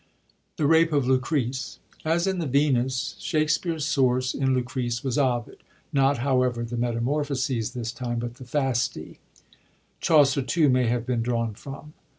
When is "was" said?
5.03-5.19